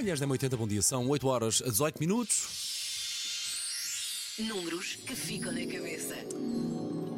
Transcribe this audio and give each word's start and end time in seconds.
Manhãs 0.00 0.18
da 0.18 0.26
80, 0.26 0.56
bom 0.56 0.66
dia, 0.66 0.80
são 0.80 1.06
8 1.08 1.28
horas 1.28 1.60
a 1.60 1.68
18 1.68 2.00
minutos. 2.00 2.48
Números 4.38 4.96
que 4.96 5.14
ficam 5.14 5.52
na 5.52 5.60
cabeça. 5.66 6.14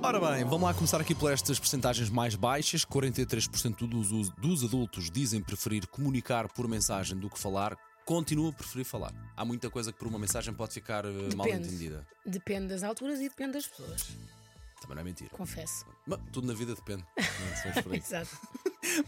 Ora 0.02 0.18
bem, 0.18 0.42
vamos 0.42 0.62
lá 0.62 0.74
começar 0.74 1.00
aqui 1.00 1.14
por 1.14 1.30
estas 1.30 1.60
percentagens 1.60 2.10
mais 2.10 2.34
baixas. 2.34 2.84
43% 2.84 3.86
dos, 3.86 4.30
dos 4.30 4.64
adultos 4.64 5.12
dizem 5.12 5.40
preferir 5.40 5.86
comunicar 5.86 6.48
por 6.48 6.66
mensagem 6.66 7.16
do 7.16 7.30
que 7.30 7.38
falar. 7.38 7.78
Continua 8.04 8.50
a 8.50 8.52
preferir 8.52 8.84
falar. 8.84 9.14
Há 9.36 9.44
muita 9.44 9.70
coisa 9.70 9.92
que 9.92 9.98
por 10.00 10.08
uma 10.08 10.18
mensagem 10.18 10.52
pode 10.52 10.74
ficar 10.74 11.04
eh, 11.04 11.36
mal 11.36 11.46
entendida. 11.46 12.04
Depende 12.26 12.66
das 12.66 12.82
alturas 12.82 13.20
e 13.20 13.28
depende 13.28 13.52
das 13.52 13.68
pessoas. 13.68 14.08
Também 14.80 14.96
não 14.96 15.02
é 15.02 15.04
mentira. 15.04 15.30
Confesso. 15.30 15.86
Mas 16.04 16.18
tudo 16.32 16.48
na 16.48 16.52
vida 16.52 16.74
depende. 16.74 17.04
É? 17.92 17.96
Exato. 17.96 18.36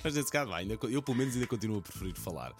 Mas 0.02 0.14
nesse 0.14 0.30
caso, 0.30 0.52
ainda, 0.52 0.78
eu 0.88 1.02
pelo 1.02 1.16
menos 1.16 1.34
ainda 1.34 1.46
continuo 1.46 1.78
a 1.78 1.82
preferir 1.82 2.14
falar. 2.16 2.52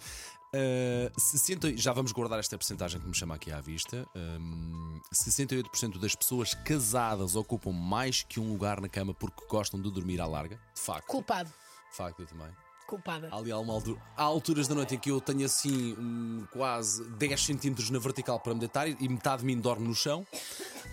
Uh, 0.53 1.11
60, 1.19 1.75
já 1.75 1.91
vamos 1.91 2.13
guardar 2.13 2.39
esta 2.39 2.57
porcentagem 2.57 3.01
que 3.01 3.07
me 3.07 3.13
chama 3.13 3.35
aqui 3.35 3.51
à 3.51 3.59
vista. 3.59 4.07
Um, 4.15 5.01
68% 5.13 5.99
das 5.99 6.15
pessoas 6.15 6.53
casadas 6.53 7.35
ocupam 7.35 7.71
mais 7.71 8.23
que 8.23 8.39
um 8.39 8.49
lugar 8.49 8.79
na 8.79 8.87
cama 8.87 9.13
porque 9.13 9.45
gostam 9.47 9.81
de 9.81 9.91
dormir 9.91 10.21
à 10.21 10.25
larga. 10.25 10.59
De 10.73 10.81
facto. 10.81 11.07
Culpado. 11.07 11.51
De 11.91 11.97
facto, 11.97 12.21
eu 12.21 12.25
também. 12.25 12.47
Culpada. 12.87 13.29
Ali 13.31 13.51
há, 13.51 13.55
altura, 13.55 13.99
há 14.15 14.23
alturas 14.23 14.67
da 14.67 14.75
noite 14.75 14.95
em 14.95 14.99
que 14.99 15.09
eu 15.09 15.19
tenho 15.19 15.43
assim 15.45 15.93
um, 15.93 16.45
quase 16.51 17.03
10 17.11 17.43
centímetros 17.43 17.89
na 17.89 17.97
vertical 17.97 18.39
para 18.39 18.53
me 18.53 18.59
deitar 18.59 18.87
e 18.87 19.09
metade 19.09 19.41
de 19.41 19.45
mim 19.45 19.59
dorme 19.59 19.87
no 19.87 19.95
chão. 19.95 20.25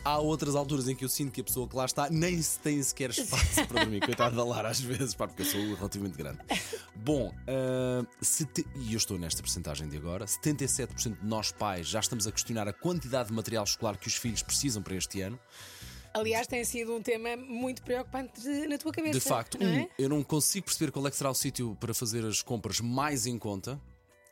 Há 0.05 0.19
outras 0.19 0.57
alturas 0.57 0.89
em 0.89 0.97
que 0.97 1.05
eu 1.05 1.09
sinto 1.09 1.31
que 1.31 1.41
a 1.41 1.45
pessoa 1.45 1.69
que 1.69 1.77
lá 1.77 1.85
está 1.85 2.11
nem 2.11 2.43
se 2.43 2.59
tem 2.59 2.83
sequer 2.83 3.11
espaço 3.11 3.67
para 3.69 3.85
dormir. 3.85 4.01
Coitado 4.05 4.35
da 4.35 4.45
Lara, 4.45 4.69
às 4.69 4.81
vezes, 4.81 5.15
pá, 5.15 5.29
porque 5.29 5.43
eu 5.43 5.47
sou 5.47 5.61
relativamente 5.77 6.17
grande. 6.17 6.41
Bom, 6.97 7.29
uh, 7.29 8.07
sete... 8.21 8.67
e 8.75 8.95
eu 8.95 8.97
estou 8.97 9.17
nesta 9.17 9.41
percentagem 9.41 9.89
de 9.89 9.97
agora: 9.97 10.25
77% 10.25 11.21
de 11.21 11.27
nós 11.27 11.53
pais 11.53 11.87
já 11.87 12.01
estamos 12.01 12.27
a 12.27 12.33
questionar 12.33 12.67
a 12.67 12.73
quantidade 12.73 13.29
de 13.29 13.35
material 13.35 13.63
escolar 13.63 13.97
que 13.97 14.09
os 14.09 14.17
filhos 14.17 14.43
precisam 14.43 14.83
para 14.83 14.97
este 14.97 15.21
ano. 15.21 15.39
Aliás, 16.15 16.47
tem 16.47 16.63
sido 16.65 16.95
um 16.95 17.01
tema 17.01 17.37
muito 17.37 17.81
preocupante 17.83 18.41
de- 18.43 18.67
na 18.67 18.77
tua 18.77 18.93
cabeça. 18.93 19.19
De 19.19 19.21
facto, 19.21 19.57
não 19.59 19.67
um, 19.67 19.75
é? 19.77 19.89
eu 19.99 20.09
não 20.09 20.23
consigo 20.23 20.67
perceber 20.67 20.91
qual 20.91 21.07
é 21.07 21.11
que 21.11 21.17
será 21.17 21.31
o 21.31 21.35
sítio 21.35 21.77
para 21.81 21.95
fazer 21.95 22.25
as 22.27 22.43
compras 22.43 22.81
mais 22.81 23.25
em 23.25 23.39
conta. 23.39 23.81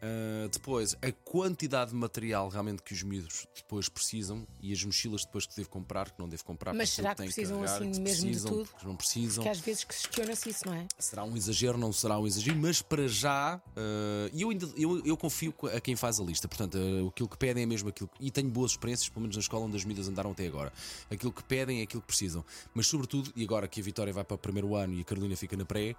Uh, 0.03 0.49
depois, 0.49 0.97
a 1.03 1.13
quantidade 1.13 1.91
de 1.91 1.97
material 1.97 2.49
realmente 2.49 2.83
que 2.83 2.95
os 2.95 3.03
miúdos 3.03 3.47
depois 3.55 3.87
precisam 3.87 4.47
e 4.59 4.73
as 4.73 4.83
mochilas 4.83 5.27
depois 5.27 5.45
que 5.47 5.55
devo 5.55 5.69
comprar, 5.69 6.11
que 6.11 6.19
não 6.19 6.27
devo 6.27 6.43
comprar, 6.43 6.73
Mas 6.73 6.89
porque 6.89 7.03
será 7.03 7.11
que 7.11 7.17
tenho 7.19 7.29
precisam 7.29 7.61
carregar, 7.61 7.77
assim 7.77 7.93
que 7.93 8.01
mesmo 8.01 8.23
de 8.23 8.27
precisam, 8.31 8.51
tudo? 8.51 8.71
que 8.79 8.87
não 8.87 8.97
precisam. 8.97 9.45
Que 9.45 9.51
às 9.51 9.61
vezes 9.61 9.85
questiona-se 9.85 10.49
isso, 10.49 10.67
não 10.67 10.75
é? 10.75 10.87
Será 10.99 11.25
um 11.25 11.37
exagero, 11.37 11.77
não 11.77 11.93
será 11.93 12.19
um 12.19 12.27
exagero, 12.27 12.57
mas 12.57 12.81
para 12.81 13.07
já, 13.07 13.57
uh, 13.57 14.31
e 14.33 14.41
eu, 14.41 14.51
ainda, 14.51 14.67
eu, 14.75 15.05
eu 15.05 15.17
confio 15.19 15.55
a 15.75 15.81
quem 15.81 15.95
faz 15.95 16.19
a 16.19 16.25
lista. 16.25 16.49
Portanto, 16.49 16.79
uh, 16.79 17.09
aquilo 17.09 17.29
que 17.29 17.37
pedem 17.37 17.63
é 17.63 17.67
mesmo 17.67 17.91
aquilo. 17.91 18.09
E 18.19 18.31
tenho 18.31 18.49
boas 18.49 18.73
experiências, 18.73 19.11
pelo 19.11 19.21
menos 19.21 19.37
na 19.37 19.41
escola 19.41 19.67
onde 19.67 19.77
as 19.77 19.85
medidas 19.85 20.09
andaram 20.09 20.31
até 20.31 20.47
agora. 20.47 20.73
Aquilo 21.11 21.33
que 21.33 21.45
pedem 21.45 21.81
é 21.81 21.83
aquilo 21.83 22.01
que 22.01 22.09
precisam. 22.09 22.43
Mas, 22.73 22.87
sobretudo, 22.87 23.31
e 23.37 23.45
agora 23.45 23.69
que 23.69 23.81
a 23.81 23.85
Vitória 23.85 24.13
vai 24.15 24.25
para 24.25 24.35
o 24.35 24.39
primeiro 24.39 24.75
ano 24.75 24.95
e 24.95 25.03
a 25.03 25.05
Carolina 25.05 25.37
fica 25.37 25.59
na 25.59 25.67
pré. 25.67 25.95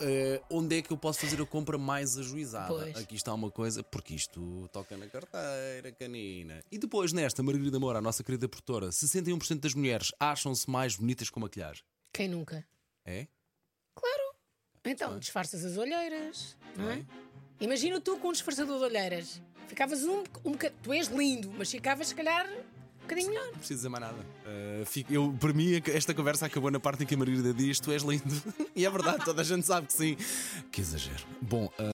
Uh, 0.00 0.44
onde 0.50 0.78
é 0.78 0.82
que 0.82 0.92
eu 0.92 0.96
posso 0.96 1.20
fazer 1.20 1.40
a 1.40 1.46
compra 1.46 1.78
mais 1.78 2.18
ajuizada? 2.18 2.68
Pois. 2.68 2.96
Aqui 2.96 3.14
está 3.14 3.32
uma 3.32 3.50
coisa, 3.50 3.82
porque 3.82 4.14
isto 4.14 4.68
toca 4.72 4.96
na 4.96 5.06
carteira, 5.06 5.92
canina. 5.92 6.62
E 6.70 6.78
depois, 6.78 7.12
nesta, 7.12 7.42
Margarida 7.42 7.78
Moura, 7.78 7.98
a 7.98 8.02
nossa 8.02 8.24
querida 8.24 8.48
produtora, 8.48 8.88
61% 8.88 9.60
das 9.60 9.74
mulheres 9.74 10.12
acham-se 10.18 10.68
mais 10.68 10.96
bonitas 10.96 11.30
com 11.30 11.40
maquilhagem. 11.40 11.84
Quem 12.12 12.28
nunca? 12.28 12.66
É? 13.04 13.26
Claro. 13.94 14.34
Então, 14.84 15.18
disfarças 15.18 15.64
as 15.64 15.76
olheiras, 15.76 16.56
não 16.76 16.90
é? 16.90 17.04
Imagina 17.60 18.00
tu 18.00 18.16
com 18.18 18.28
um 18.28 18.32
disfarçador 18.32 18.78
de 18.78 18.84
olheiras. 18.84 19.40
Ficavas 19.68 20.02
um, 20.04 20.24
um 20.44 20.52
bocadinho. 20.52 20.80
Tu 20.82 20.92
és 20.92 21.08
lindo, 21.08 21.52
mas 21.56 21.70
ficavas, 21.70 22.08
se 22.08 22.14
calhar, 22.14 22.48
bocadinho 23.10 23.28
melhor. 23.28 23.46
Não 23.46 23.52
preciso 23.58 23.74
dizer 23.78 23.88
mais 23.88 24.04
nada. 24.04 24.18
Uh, 24.18 24.86
fico- 24.86 25.12
eu, 25.12 25.34
para 25.38 25.52
mim, 25.52 25.82
esta 25.92 26.14
conversa 26.14 26.46
acabou 26.46 26.70
na 26.70 26.80
parte 26.80 27.02
em 27.02 27.06
que 27.06 27.14
a 27.14 27.18
Margarida 27.18 27.52
diz: 27.52 27.80
Tu 27.80 27.90
és 27.92 28.02
lindo. 28.02 28.42
e 28.74 28.86
é 28.86 28.90
verdade, 28.90 29.24
toda 29.24 29.42
a 29.42 29.44
gente 29.44 29.66
sabe 29.66 29.86
que 29.86 29.92
sim. 29.92 30.16
Que 30.70 30.80
exagero. 30.80 31.24
Bom, 31.40 31.66
uh, 31.78 31.82